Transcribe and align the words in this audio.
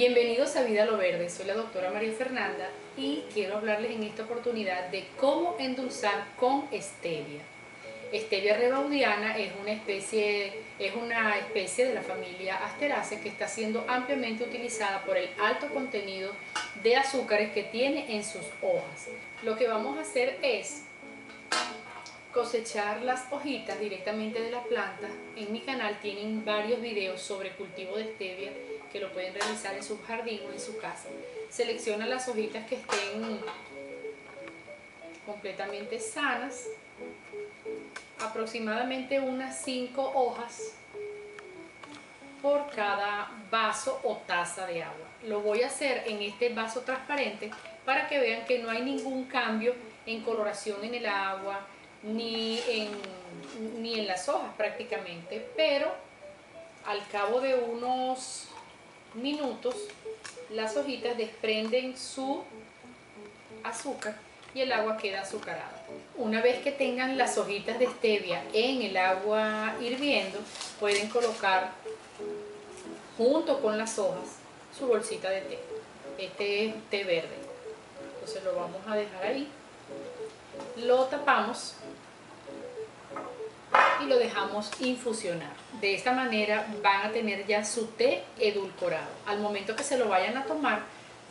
Bienvenidos 0.00 0.56
a 0.56 0.62
Vida 0.62 0.86
lo 0.86 0.96
Verde, 0.96 1.28
soy 1.28 1.44
la 1.44 1.52
doctora 1.52 1.90
María 1.90 2.10
Fernanda 2.12 2.70
y 2.96 3.22
quiero 3.34 3.58
hablarles 3.58 3.90
en 3.90 4.02
esta 4.02 4.22
oportunidad 4.22 4.88
de 4.88 5.04
cómo 5.18 5.56
endulzar 5.58 6.24
con 6.36 6.66
stevia. 6.72 7.42
Stevia 8.10 8.56
rebaudiana 8.56 9.36
es 9.36 9.52
una 9.60 9.72
especie, 9.72 10.54
de 10.78 11.94
la 11.94 12.00
familia 12.00 12.64
Asteraceae 12.64 13.20
que 13.20 13.28
está 13.28 13.46
siendo 13.46 13.84
ampliamente 13.88 14.42
utilizada 14.42 15.04
por 15.04 15.18
el 15.18 15.28
alto 15.38 15.68
contenido 15.68 16.32
de 16.82 16.96
azúcares 16.96 17.52
que 17.52 17.64
tiene 17.64 18.16
en 18.16 18.24
sus 18.24 18.46
hojas. 18.62 19.08
Lo 19.42 19.54
que 19.58 19.68
vamos 19.68 19.98
a 19.98 20.00
hacer 20.00 20.38
es 20.40 20.84
cosechar 22.32 23.02
las 23.02 23.30
hojitas 23.30 23.78
directamente 23.78 24.40
de 24.40 24.50
la 24.50 24.62
planta. 24.62 25.08
En 25.36 25.52
mi 25.52 25.60
canal 25.60 26.00
tienen 26.00 26.42
varios 26.42 26.80
videos 26.80 27.20
sobre 27.20 27.50
cultivo 27.50 27.98
de 27.98 28.04
stevia 28.14 28.50
que 28.92 29.00
lo 29.00 29.12
pueden 29.12 29.34
realizar 29.34 29.74
en 29.74 29.82
su 29.82 30.00
jardín 30.02 30.40
o 30.48 30.52
en 30.52 30.60
su 30.60 30.76
casa. 30.78 31.08
Selecciona 31.48 32.06
las 32.06 32.28
hojitas 32.28 32.66
que 32.66 32.76
estén 32.76 33.40
completamente 35.26 35.98
sanas, 36.00 36.66
aproximadamente 38.20 39.20
unas 39.20 39.62
5 39.62 40.12
hojas 40.14 40.74
por 42.42 42.70
cada 42.70 43.30
vaso 43.50 44.00
o 44.02 44.16
taza 44.26 44.66
de 44.66 44.82
agua. 44.82 45.06
Lo 45.26 45.40
voy 45.40 45.62
a 45.62 45.66
hacer 45.66 46.04
en 46.06 46.22
este 46.22 46.48
vaso 46.50 46.80
transparente 46.80 47.50
para 47.84 48.08
que 48.08 48.18
vean 48.18 48.44
que 48.46 48.58
no 48.58 48.70
hay 48.70 48.82
ningún 48.82 49.24
cambio 49.24 49.74
en 50.06 50.22
coloración 50.22 50.82
en 50.84 50.94
el 50.94 51.06
agua, 51.06 51.60
ni 52.02 52.58
en, 52.66 52.90
ni 53.82 54.00
en 54.00 54.06
las 54.06 54.28
hojas 54.28 54.54
prácticamente, 54.56 55.46
pero 55.56 55.92
al 56.86 57.06
cabo 57.08 57.40
de 57.40 57.54
unos 57.54 58.48
minutos 59.14 59.74
las 60.50 60.76
hojitas 60.76 61.16
desprenden 61.16 61.96
su 61.96 62.42
azúcar 63.62 64.16
y 64.54 64.60
el 64.60 64.72
agua 64.72 64.96
queda 64.96 65.22
azucarada. 65.22 65.82
Una 66.16 66.42
vez 66.42 66.60
que 66.62 66.72
tengan 66.72 67.16
las 67.16 67.38
hojitas 67.38 67.78
de 67.78 67.86
stevia 67.86 68.42
en 68.52 68.82
el 68.82 68.96
agua 68.96 69.76
hirviendo, 69.80 70.38
pueden 70.80 71.08
colocar 71.08 71.70
junto 73.16 73.60
con 73.60 73.78
las 73.78 73.98
hojas 73.98 74.38
su 74.76 74.86
bolsita 74.86 75.30
de 75.30 75.40
té. 75.42 75.58
Este 76.18 76.66
es 76.66 76.74
té 76.90 77.04
verde. 77.04 77.36
Entonces 78.14 78.42
lo 78.44 78.54
vamos 78.54 78.80
a 78.86 78.96
dejar 78.96 79.24
ahí. 79.24 79.48
Lo 80.76 81.04
tapamos 81.04 81.74
y 84.02 84.06
lo 84.06 84.18
dejamos 84.18 84.70
infusionar. 84.80 85.52
De 85.80 85.94
esta 85.94 86.12
manera 86.12 86.66
van 86.82 87.06
a 87.06 87.12
tener 87.12 87.46
ya 87.46 87.64
su 87.64 87.86
té 87.86 88.22
edulcorado. 88.38 89.10
Al 89.26 89.40
momento 89.40 89.76
que 89.76 89.82
se 89.82 89.98
lo 89.98 90.08
vayan 90.08 90.36
a 90.36 90.44
tomar, 90.44 90.80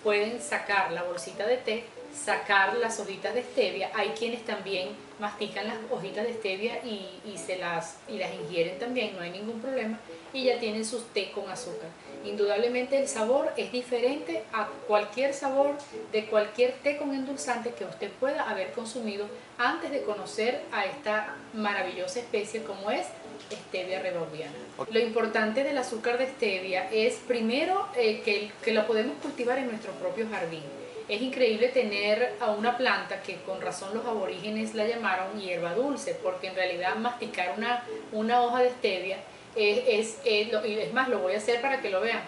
pueden 0.04 0.42
sacar 0.42 0.92
la 0.92 1.04
bolsita 1.04 1.46
de 1.46 1.58
té, 1.58 1.84
sacar 2.14 2.78
las 2.78 3.00
hojitas 3.00 3.34
de 3.34 3.44
stevia. 3.44 3.92
Hay 3.94 4.10
quienes 4.10 4.44
también 4.46 4.90
mastican 5.20 5.68
las 5.68 5.78
hojitas 5.92 6.26
de 6.26 6.34
stevia 6.34 6.80
y, 6.84 7.38
se 7.38 7.58
las, 7.58 7.98
y 8.08 8.18
las 8.18 8.34
ingieren 8.34 8.80
también, 8.80 9.16
no 9.16 9.22
hay 9.22 9.32
ningún 9.32 9.60
problema. 9.60 10.00
Y 10.34 10.46
ya 10.46 10.60
tienen 10.60 10.86
sus 10.86 11.06
té 11.08 11.32
con 11.32 11.50
azúcar. 11.50 11.90
Indudablemente 12.24 13.00
el 13.00 13.08
sabor 13.08 13.52
es 13.56 13.72
diferente 13.72 14.44
a 14.54 14.68
cualquier 14.88 15.34
sabor 15.34 15.76
de 16.12 16.26
cualquier 16.26 16.74
té 16.84 16.98
con 16.98 17.14
endulzante 17.14 17.74
que 17.74 17.86
usted 17.86 18.12
pueda 18.20 18.50
haber 18.50 18.72
consumido 18.74 19.28
antes 19.58 19.92
de 19.92 20.04
conocer 20.04 20.62
a 20.72 20.86
esta 20.86 21.36
maravillosa 21.54 22.20
especie 22.20 22.64
como 22.64 22.92
es 22.92 23.08
stevia 23.52 24.02
rebaudiana. 24.02 24.54
Lo 24.92 25.00
importante 25.00 25.64
del 25.64 25.78
azúcar 25.78 26.18
de 26.18 26.28
stevia 26.28 26.90
es 26.92 27.16
primero 27.28 27.88
eh, 27.96 28.22
que, 28.24 28.52
que 28.64 28.72
lo 28.72 28.86
podemos 28.86 29.18
cultivar 29.22 29.58
en 29.58 29.68
nuestro 29.68 29.92
propio 29.94 30.28
jardín. 30.30 30.64
Es 31.08 31.22
increíble 31.22 31.70
tener 31.70 32.36
a 32.40 32.52
una 32.52 32.78
planta 32.78 33.24
que 33.24 33.38
con 33.38 33.62
razón 33.62 33.96
los 33.96 34.06
aborígenes 34.06 34.76
la 34.76 34.86
llamaron 34.86 35.40
hierba 35.42 35.74
dulce, 35.74 36.16
porque 36.22 36.48
en 36.48 36.56
realidad 36.56 36.96
masticar 36.98 37.56
una, 37.58 37.84
una 38.12 38.44
hoja 38.44 38.62
de 38.62 38.70
stevia 38.70 39.18
es, 39.56 40.18
es, 40.24 40.54
y 40.66 40.80
es 40.80 40.94
más, 40.94 41.10
lo 41.10 41.20
voy 41.20 41.34
a 41.34 41.38
hacer 41.38 41.62
para 41.62 41.82
que 41.82 41.90
lo 41.90 42.02
vean. 42.02 42.22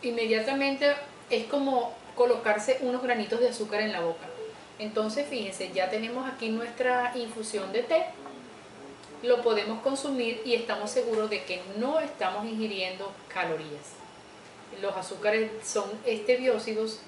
Inmediatamente 0.00 0.94
es 1.28 1.44
como 1.44 1.94
colocarse 2.14 2.78
unos 2.80 3.02
granitos 3.02 3.40
de 3.40 3.50
azúcar 3.50 3.82
en 3.82 3.92
la 3.92 4.00
boca. 4.00 4.26
Entonces, 4.78 5.28
fíjense, 5.28 5.70
ya 5.72 5.90
tenemos 5.90 6.28
aquí 6.28 6.48
nuestra 6.48 7.12
infusión 7.14 7.72
de 7.72 7.82
té. 7.82 8.06
Lo 9.22 9.42
podemos 9.42 9.80
consumir 9.82 10.42
y 10.44 10.54
estamos 10.54 10.90
seguros 10.90 11.30
de 11.30 11.44
que 11.44 11.62
no 11.78 12.00
estamos 12.00 12.44
ingiriendo 12.44 13.12
calorías. 13.28 13.94
Los 14.80 14.96
azúcares 14.96 15.50
son 15.64 15.84
estebiócidos 16.04 17.00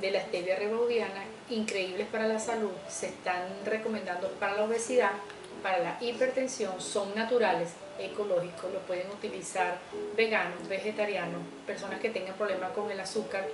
de 0.00 0.12
la 0.12 0.20
stevia 0.20 0.56
rebaudiana, 0.56 1.24
increíbles 1.48 2.06
para 2.06 2.28
la 2.28 2.38
salud, 2.38 2.70
se 2.88 3.06
están 3.06 3.48
recomendando 3.64 4.28
para 4.38 4.56
la 4.56 4.64
obesidad 4.64 5.12
para 5.62 5.78
la 5.78 5.96
hipertensión 6.00 6.80
son 6.80 7.14
naturales, 7.14 7.70
ecológicos, 7.98 8.72
lo 8.72 8.80
pueden 8.80 9.10
utilizar 9.10 9.78
veganos, 10.16 10.66
vegetarianos, 10.68 11.42
personas 11.66 12.00
que 12.00 12.10
tengan 12.10 12.34
problemas 12.34 12.72
con 12.72 12.90
el 12.90 12.98
azúcar, 12.98 13.46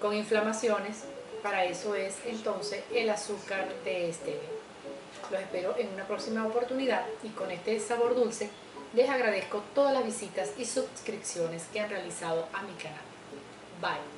con 0.00 0.14
inflamaciones, 0.14 1.04
para 1.42 1.64
eso 1.64 1.94
es 1.94 2.16
entonces 2.26 2.82
el 2.92 3.08
azúcar 3.10 3.68
de 3.84 4.12
stevia. 4.12 4.40
Los 5.30 5.40
espero 5.40 5.74
en 5.78 5.88
una 5.88 6.06
próxima 6.06 6.46
oportunidad 6.46 7.04
y 7.22 7.28
con 7.30 7.50
este 7.50 7.78
sabor 7.80 8.14
dulce 8.14 8.50
les 8.94 9.08
agradezco 9.08 9.62
todas 9.74 9.92
las 9.92 10.04
visitas 10.04 10.52
y 10.56 10.64
suscripciones 10.64 11.64
que 11.72 11.80
han 11.80 11.90
realizado 11.90 12.46
a 12.52 12.62
mi 12.62 12.72
canal. 12.74 13.02
Bye. 13.80 14.13